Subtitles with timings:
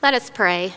[0.00, 0.74] Let us pray.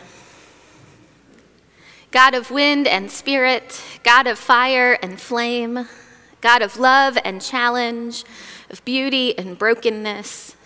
[2.10, 5.86] God of wind and spirit, God of fire and flame,
[6.40, 8.24] God of love and challenge,
[8.68, 10.56] of beauty and brokenness,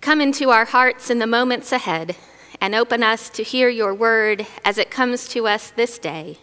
[0.00, 2.14] come into our hearts in the moments ahead
[2.60, 6.38] and open us to hear your word as it comes to us this day.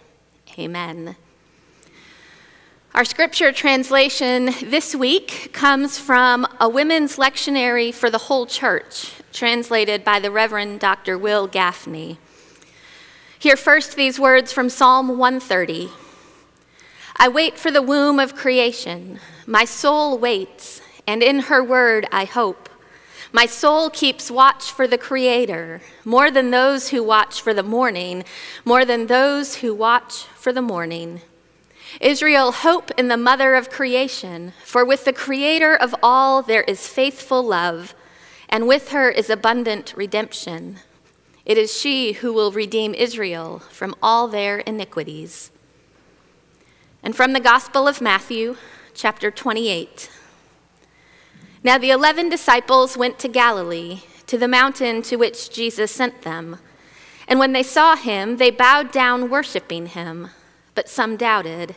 [0.60, 1.16] Amen.
[2.94, 10.04] Our scripture translation this week comes from a women's lectionary for the whole church, translated
[10.06, 11.18] by the Reverend Dr.
[11.18, 12.18] Wil Gafney.
[13.38, 15.90] Hear first these words from Psalm 130.
[17.18, 19.20] I wait for the womb of creation.
[19.46, 22.70] My soul waits, and in her word I hope.
[23.34, 28.24] My soul keeps watch for the Creator, more than those who watch for the morning,
[28.64, 31.22] more than those who watch for the morning.
[32.00, 36.88] Israel, hope in the mother of creation, for with the Creator of all there is
[36.88, 37.94] faithful love,
[38.50, 40.78] and with her is abundant redemption.
[41.46, 45.52] It is she who will redeem Israel from all their iniquities.
[47.04, 48.58] And from the Gospel of Matthew,
[48.96, 50.10] chapter 28.
[51.64, 56.58] Now the eleven disciples went to Galilee, to the mountain to which Jesus sent them.
[57.28, 60.30] And when they saw him, they bowed down, worshiping him,
[60.74, 61.76] but some doubted.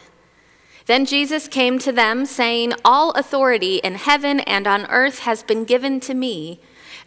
[0.88, 5.66] Then Jesus came to them, saying, All authority in heaven and on earth has been
[5.66, 6.60] given to me.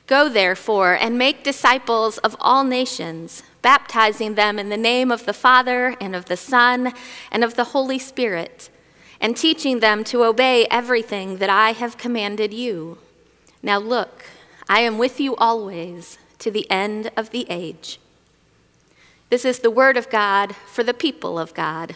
[0.06, 5.34] Go therefore and make disciples of all nations, baptizing them in the name of the
[5.34, 6.94] Father and of the Son
[7.32, 8.70] and of the Holy Spirit,
[9.20, 13.00] and teaching them to obey everything that I have commanded you.
[13.64, 14.26] Now look,
[14.70, 18.00] I am with you always to the end of the age.
[19.32, 21.96] This is the word of God for the people of God.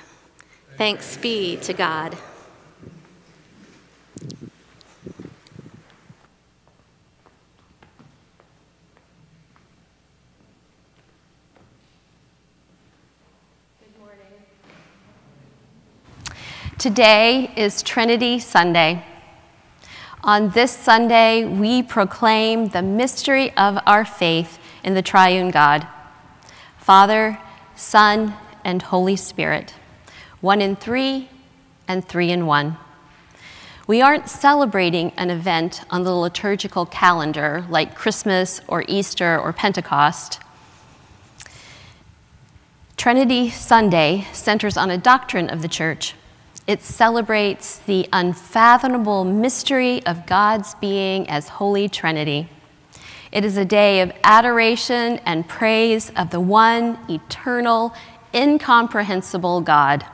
[0.78, 2.18] Thanks be to God.
[13.80, 14.18] Good morning.
[16.78, 19.06] Today is Trinity Sunday.
[20.26, 25.88] On this Sunday, we proclaim the mystery of our faith in the triune God
[26.78, 27.40] Father,
[27.78, 28.34] Son,
[28.66, 29.74] and Holy Spirit,
[30.46, 31.28] one in three
[31.88, 32.78] and three in one.
[33.88, 40.40] We aren't celebrating an event on the liturgical calendar like Christmas or Easter or Pentecost.
[42.96, 46.14] Trinity Sunday centers on a doctrine of the church
[46.68, 52.50] it celebrates the unfathomable mystery of God's being as Holy Trinity.
[53.32, 57.96] It is a day of adoration and praise of the one eternal,
[58.34, 60.06] incomprehensible God.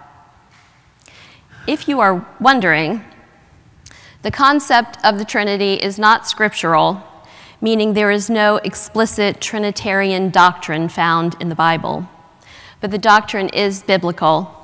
[1.68, 3.04] If you are wondering,
[4.22, 7.04] the concept of the Trinity is not scriptural,
[7.60, 12.08] meaning there is no explicit Trinitarian doctrine found in the Bible.
[12.80, 14.58] But the doctrine is biblical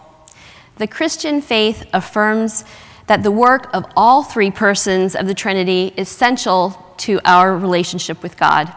[0.77, 2.63] the Christian faith affirms
[3.07, 8.21] that the work of all three persons of the Trinity is essential to our relationship
[8.21, 8.71] with God.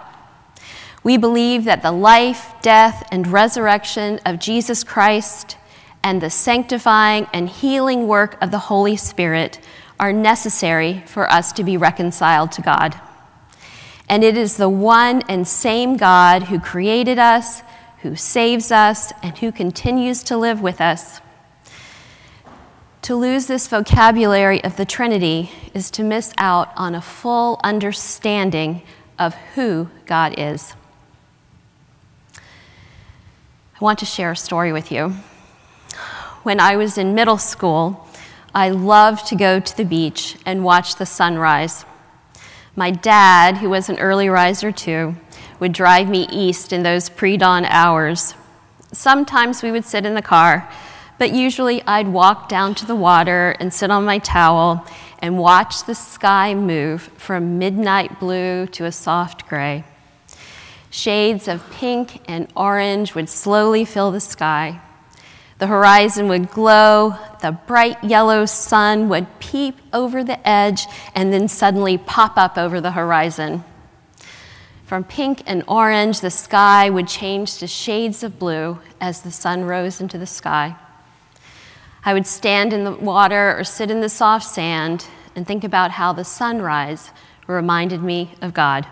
[1.02, 5.56] We believe that the life, death, and resurrection of Jesus Christ
[6.02, 9.60] and the sanctifying and healing work of the Holy Spirit
[9.98, 12.98] are necessary for us to be reconciled to God.
[14.08, 17.62] And it is the one and same God who created us,
[18.02, 21.20] who saves us, and who continues to live with us
[23.02, 28.82] to lose this vocabulary of the Trinity is to miss out on a full understanding
[29.18, 30.74] of who God is.
[32.36, 32.40] I
[33.80, 35.14] want to share a story with you.
[36.42, 38.08] When I was in middle school,
[38.54, 41.84] I loved to go to the beach and watch the sunrise.
[42.74, 45.16] My dad, who was an early riser too,
[45.58, 48.34] would drive me east in those pre dawn hours.
[48.92, 50.68] Sometimes we would sit in the car
[51.20, 54.86] but usually I'd walk down to the water and sit on my towel
[55.18, 59.84] and watch the sky move from midnight blue to a soft gray.
[60.88, 64.80] Shades of pink and orange would slowly fill the sky.
[65.60, 71.48] The horizon would glow, the bright yellow sun would peep over the edge and then
[71.48, 73.62] suddenly pop up over the horizon.
[74.86, 79.64] From pink and orange, the sky would change to shades of blue as the sun
[79.64, 80.76] rose into the sky.
[82.06, 85.90] I would stand in the water or sit in the soft sand and think about
[85.90, 87.10] how the sunrise
[87.46, 88.86] reminded me of God.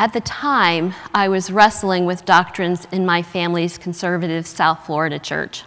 [0.00, 5.64] At the time, I was wrestling with doctrines in my family's conservative South Florida church.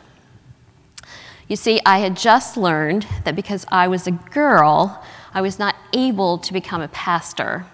[1.50, 5.75] You see, I had just learned that because I was a girl, I was not
[5.92, 7.66] able to become a pastor.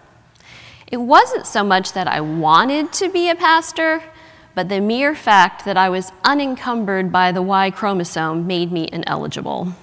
[0.87, 4.01] It wasn't so much that I wanted to be a pastor,
[4.55, 9.73] but the mere fact that I was unencumbered by the Y chromosome made me ineligible.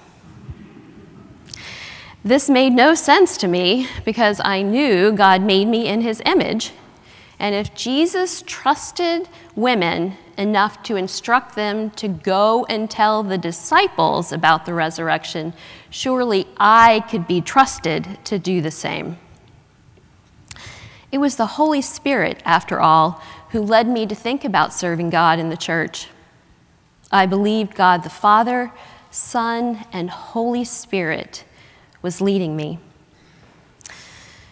[2.25, 6.71] This made no sense to me because I knew God made me in his image.
[7.37, 14.31] And if Jesus trusted women enough to instruct them to go and tell the disciples
[14.31, 15.53] about the resurrection,
[15.91, 19.19] surely I could be trusted to do the same.
[21.11, 23.21] It was the Holy Spirit, after all,
[23.51, 26.07] who led me to think about serving God in the church.
[27.11, 28.71] I believed God the Father,
[29.11, 31.44] Son, and Holy Spirit
[32.05, 32.77] was leading me.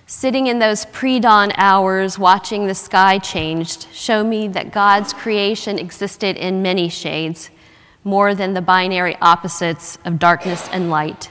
[0.07, 5.77] Sitting in those pre dawn hours, watching the sky changed, showed me that God's creation
[5.77, 7.51] existed in many shades,
[8.03, 11.29] more than the binary opposites of darkness and light.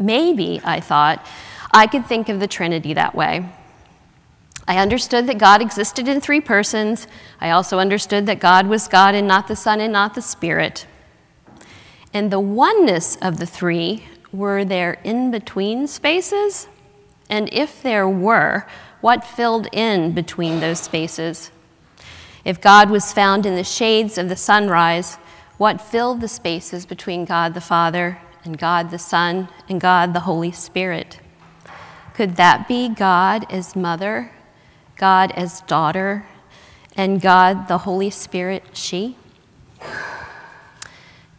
[0.00, 1.24] Maybe, I thought,
[1.70, 3.48] I could think of the Trinity that way.
[4.66, 7.06] I understood that God existed in three persons.
[7.40, 10.86] I also understood that God was God and not the Son and not the Spirit.
[12.12, 16.68] And the oneness of the three were there in between spaces?
[17.28, 18.66] And if there were,
[19.00, 21.50] what filled in between those spaces?
[22.44, 25.16] If God was found in the shades of the sunrise,
[25.58, 30.20] what filled the spaces between God the Father and God the Son and God the
[30.20, 31.18] Holy Spirit?
[32.14, 34.32] Could that be God as mother,
[34.96, 36.26] God as daughter,
[36.96, 39.16] and God the Holy Spirit she?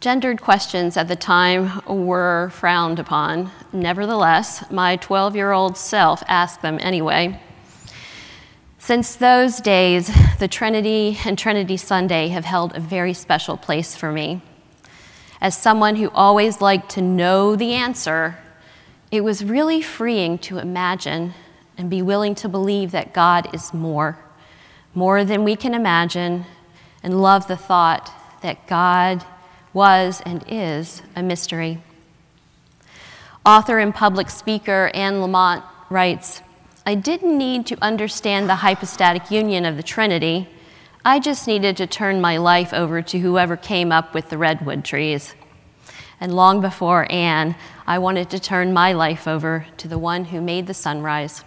[0.00, 3.50] Gendered questions at the time were frowned upon.
[3.72, 7.40] Nevertheless, my 12 year old self asked them anyway.
[8.78, 10.08] Since those days,
[10.38, 14.40] the Trinity and Trinity Sunday have held a very special place for me.
[15.40, 18.38] As someone who always liked to know the answer,
[19.10, 21.34] it was really freeing to imagine
[21.76, 24.16] and be willing to believe that God is more,
[24.94, 26.44] more than we can imagine,
[27.02, 28.12] and love the thought
[28.42, 29.24] that God
[29.78, 31.78] was and is a mystery.
[33.46, 36.42] Author and public speaker Anne Lamott writes
[36.84, 40.48] I didn't need to understand the hypostatic union of the Trinity.
[41.04, 44.84] I just needed to turn my life over to whoever came up with the redwood
[44.84, 45.36] trees.
[46.20, 47.54] And long before Anne,
[47.86, 51.44] I wanted to turn my life over to the one who made the sunrise.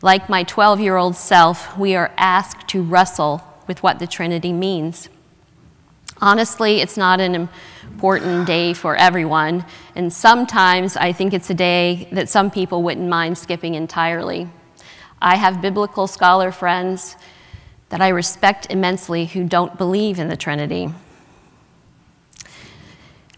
[0.00, 4.54] Like my 12 year old self, we are asked to wrestle with what the Trinity
[4.54, 5.10] means.
[6.20, 7.48] Honestly, it's not an
[7.84, 9.64] important day for everyone,
[9.94, 14.48] and sometimes I think it's a day that some people wouldn't mind skipping entirely.
[15.20, 17.16] I have biblical scholar friends
[17.88, 20.90] that I respect immensely who don't believe in the Trinity.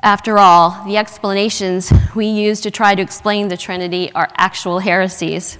[0.02, 5.58] After all, the explanations we use to try to explain the Trinity are actual heresies.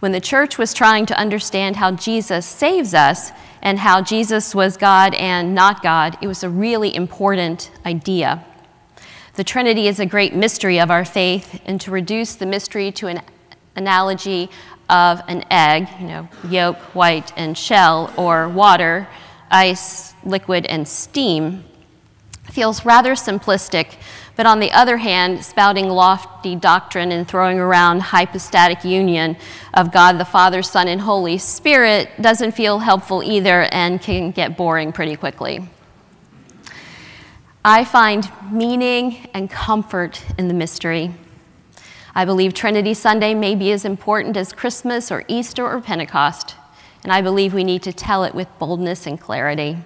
[0.00, 3.32] When the church was trying to understand how Jesus saves us,
[3.62, 8.44] and how Jesus was God and not God, it was a really important idea.
[9.34, 13.08] The Trinity is a great mystery of our faith, and to reduce the mystery to
[13.08, 13.22] an
[13.74, 14.50] analogy
[14.88, 19.08] of an egg, you know, yolk, white, and shell, or water,
[19.50, 21.64] ice, liquid, and steam,
[22.50, 23.96] feels rather simplistic
[24.36, 29.36] but on the other hand, spouting lofty doctrine and throwing around hypostatic union
[29.72, 34.56] of God the Father, Son, and Holy Spirit doesn't feel helpful either and can get
[34.56, 35.66] boring pretty quickly.
[37.64, 41.14] I find meaning and comfort in the mystery.
[42.14, 46.56] I believe Trinity Sunday may be as important as Christmas or Easter or Pentecost,
[47.02, 49.78] and I believe we need to tell it with boldness and clarity.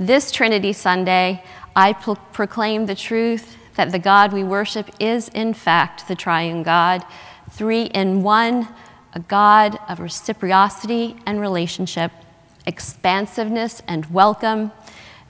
[0.00, 1.42] This Trinity Sunday,
[1.74, 6.62] I pro- proclaim the truth that the God we worship is, in fact, the triune
[6.62, 7.04] God,
[7.50, 8.68] three in one,
[9.12, 12.12] a God of reciprocity and relationship,
[12.64, 14.70] expansiveness and welcome,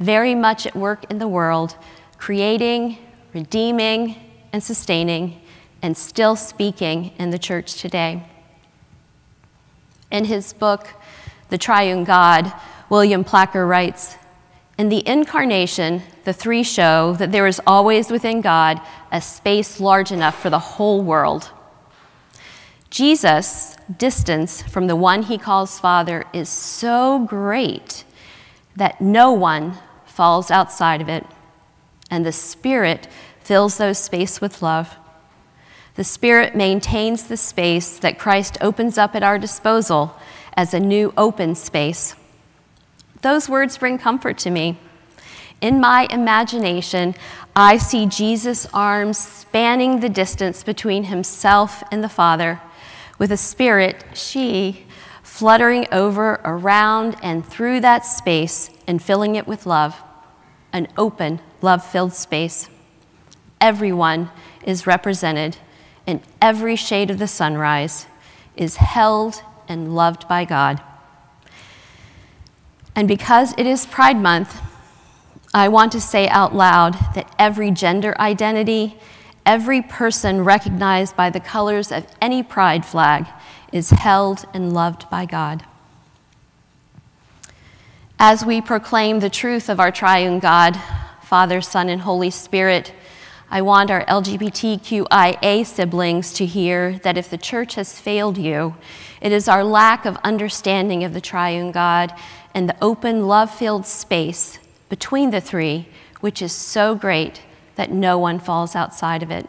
[0.01, 1.75] very much at work in the world,
[2.19, 2.99] creating,
[3.33, 4.17] redeeming,
[4.53, 5.41] and sustaining,
[5.81, 8.23] and still speaking in the church today.
[10.11, 10.89] In his book,
[11.49, 12.53] The Triune God,
[12.91, 14.18] William Placher writes
[14.79, 18.81] in the incarnation, the three show that there is always within God
[19.11, 21.51] a space large enough for the whole world.
[22.89, 28.05] Jesus' distance from the one he calls Father is so great
[28.77, 31.27] that no one falls outside of it,
[32.11, 33.09] and the Spirit
[33.41, 34.97] fills those space with love.
[35.97, 40.17] The Spirit maintains the space that Christ opens up at our disposal
[40.55, 42.15] as a new open space.
[43.23, 44.79] Those words bring comfort to me.
[45.61, 47.15] In my imagination,
[47.57, 52.61] I see Jesus' arms spanning the distance between himself and the Father,
[53.19, 54.87] with a spirit, she,
[55.23, 60.01] fluttering over, around, and through that space and filling it with love,
[60.73, 62.69] an open, love filled space.
[63.61, 64.31] Everyone
[64.65, 65.57] is represented
[66.07, 68.07] in every shade of the sunrise,
[68.57, 70.81] is held and loved by God.
[72.99, 74.61] And because it is Pride Month,
[75.55, 78.99] I want to say out loud that every gender identity,
[79.47, 83.29] every person recognized by the colors of any pride flag
[83.73, 85.65] is held and loved by God.
[88.19, 90.77] As we proclaim the truth of our triune God,
[91.23, 92.93] Father, Son, and Holy Spirit,
[93.49, 98.75] I want our LGBTQIA siblings to hear that if the church has failed you,
[99.21, 102.13] it is our lack of understanding of the triune God
[102.55, 105.89] and the open, love filled space between the three,
[106.21, 107.43] which is so great
[107.77, 109.49] that no one falls outside of it.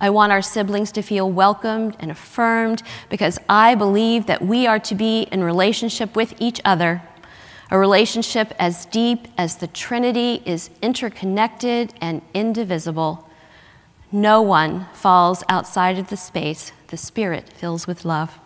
[0.00, 4.78] I want our siblings to feel welcomed and affirmed because I believe that we are
[4.80, 7.02] to be in relationship with each other,
[7.70, 13.28] a relationship as deep as the Trinity is interconnected and indivisible.
[14.12, 18.38] No one falls outside of the space the Spirit fills with love.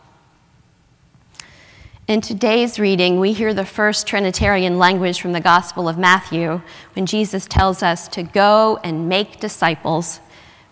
[2.08, 6.60] In today's reading, we hear the first Trinitarian language from the Gospel of Matthew
[6.94, 10.18] when Jesus tells us to go and make disciples,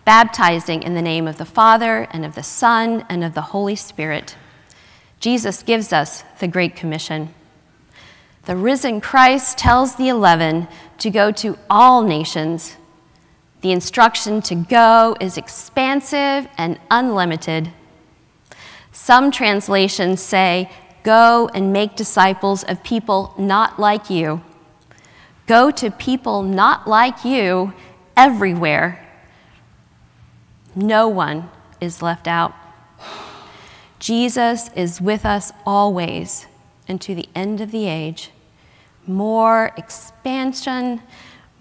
[0.03, 3.77] baptizing in the name of the Father and of the Son and of the Holy
[3.77, 4.35] Spirit.
[5.21, 7.33] Jesus gives us the Great Commission.
[8.43, 12.75] The risen Christ tells the eleven to go to all nations.
[13.61, 17.71] The instruction to go is expansive and unlimited.
[18.91, 20.69] Some translations say,
[21.03, 24.41] Go and make disciples of people not like you.
[25.47, 27.73] Go to people not like you
[28.15, 29.05] everywhere.
[30.75, 32.53] No one is left out.
[33.99, 36.45] Jesus is with us always
[36.87, 38.31] and to the end of the age.
[39.05, 41.01] More expansion,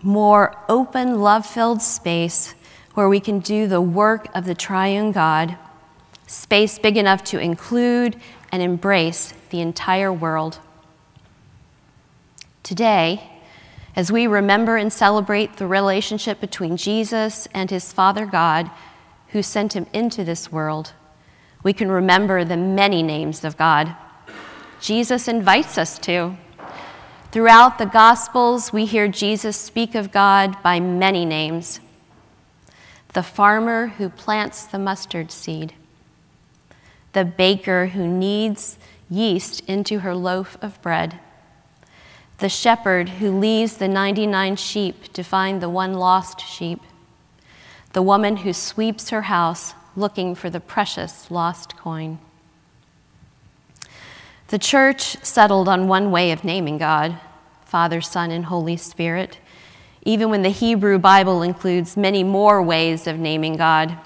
[0.03, 2.55] more open, love filled space
[2.95, 5.57] where we can do the work of the triune God.
[6.27, 8.17] Space big enough to include
[8.52, 10.59] and embrace the entire world.
[12.62, 13.30] Today,
[13.97, 18.71] as we remember and celebrate the relationship between Jesus and his Father God,
[19.28, 20.92] who sent him into this world,
[21.62, 23.95] we can remember the many names of God.
[24.80, 26.37] Jesus invites us to.
[27.33, 31.80] Throughout the Gospels, we hear Jesus speak of God by many names
[33.12, 35.75] the farmer who plants the mustard seed,
[37.12, 41.19] the baker who kneads yeast into her loaf of bread,
[42.38, 46.81] the shepherd who leaves the 99 sheep to find the one lost sheep,
[47.93, 52.19] the woman who sweeps her house looking for the precious lost coin.
[54.49, 57.19] The church settled on one way of naming God
[57.64, 59.38] Father, Son, and Holy Spirit,
[60.02, 63.97] even when the Hebrew Bible includes many more ways of naming God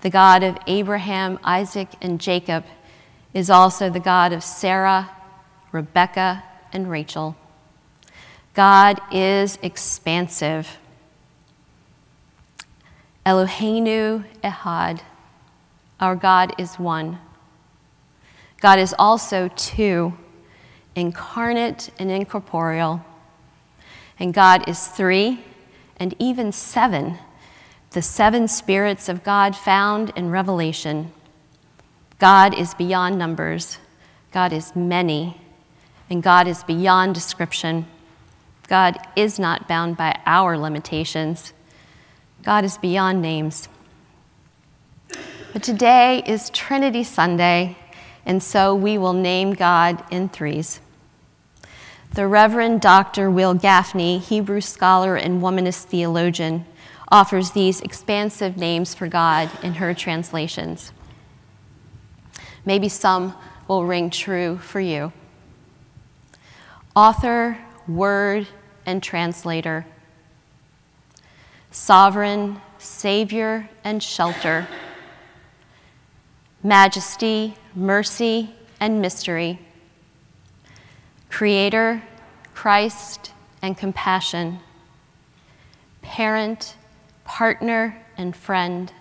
[0.00, 2.64] the God of Abraham, Isaac, and Jacob,
[3.34, 5.10] is also the God of Sarah,
[5.72, 7.36] Rebecca, and Rachel.
[8.54, 10.78] God is expansive.
[13.24, 15.00] Eloheinu Ehad,
[16.00, 17.18] our God is one.
[18.60, 20.14] God is also two,
[20.94, 23.04] incarnate and incorporeal.
[24.18, 25.44] And God is three
[25.98, 27.18] and even seven
[27.90, 31.12] the seven spirits of God found in Revelation.
[32.18, 33.78] God is beyond numbers,
[34.32, 35.40] God is many,
[36.10, 37.86] and God is beyond description.
[38.66, 41.54] God is not bound by our limitations.
[42.42, 43.68] God is beyond names.
[45.54, 47.78] But today is Trinity Sunday,
[48.26, 50.80] and so we will name God in threes.
[52.12, 53.30] The Reverend Dr.
[53.30, 56.66] Wil Gafney, Hebrew scholar and womanist theologian,
[57.10, 60.92] offers these expansive names for God in her translations.
[62.64, 63.34] Maybe some
[63.66, 65.12] will ring true for you.
[66.94, 68.46] Author, word,
[68.84, 69.86] and translator.
[71.70, 74.66] Sovereign, Savior, and shelter.
[76.62, 78.50] Majesty, mercy,
[78.80, 79.60] and mystery.
[81.30, 82.02] Creator,
[82.54, 84.58] Christ, and compassion.
[86.02, 86.74] Parent,
[87.38, 88.92] partner and friend,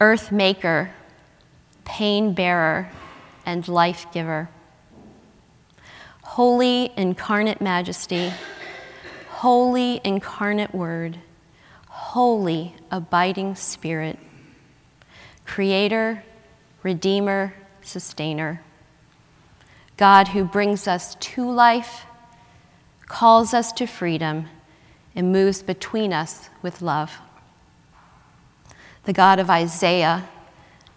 [0.00, 0.90] earth maker,
[1.84, 2.90] pain bearer,
[3.44, 4.48] and life giver.
[6.22, 8.32] Holy incarnate majesty,
[9.28, 11.18] holy incarnate word,
[11.88, 14.18] holy abiding spirit,
[15.44, 16.24] creator,
[16.82, 18.62] redeemer, sustainer.
[19.98, 22.06] God who brings us to life,
[23.08, 24.48] calls us to freedom,
[25.14, 27.18] and moves between us with love.
[29.04, 30.28] The God of Isaiah,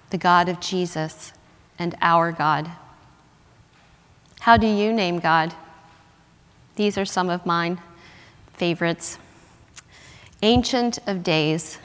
[0.10, 1.34] the God of Jesus,
[1.80, 2.70] and our God.
[4.42, 5.54] How do you name God?
[6.76, 7.80] These are some of mine
[8.54, 9.18] favorites.
[10.42, 11.80] Ancient of Days,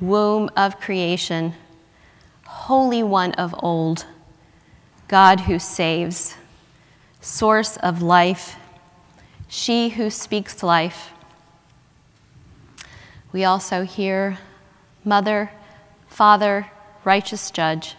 [0.00, 1.54] Womb of Creation,
[2.46, 4.06] Holy One of Old,
[5.08, 6.36] God who saves,
[7.20, 8.56] Source of life,
[9.54, 11.10] She who speaks life.
[13.32, 14.38] We also hear
[15.04, 15.52] Mother,
[16.08, 16.70] Father,
[17.04, 17.94] Righteous Judge,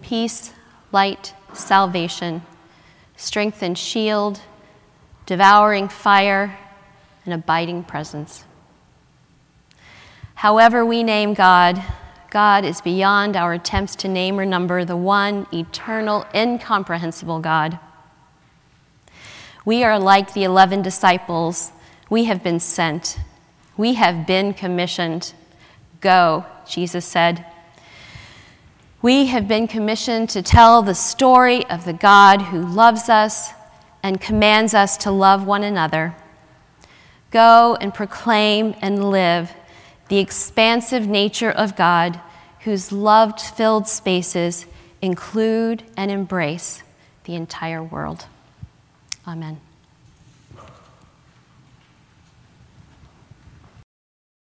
[0.00, 0.52] Peace,
[0.92, 2.42] Light, Salvation,
[3.16, 4.42] Strength and Shield,
[5.26, 6.56] Devouring Fire,
[7.24, 8.44] and Abiding Presence.
[10.36, 11.82] However, we name God,
[12.30, 17.80] God is beyond our attempts to name or number the one eternal, incomprehensible God.
[19.64, 21.72] We are like the 11 disciples.
[22.10, 23.18] We have been sent.
[23.76, 25.32] We have been commissioned.
[26.00, 27.46] Go, Jesus said.
[29.00, 33.52] We have been commissioned to tell the story of the God who loves us
[34.02, 36.14] and commands us to love one another.
[37.30, 39.52] Go and proclaim and live
[40.08, 42.20] the expansive nature of God,
[42.60, 44.66] whose love filled spaces
[45.00, 46.82] include and embrace
[47.24, 48.26] the entire world.
[49.26, 49.73] Amen.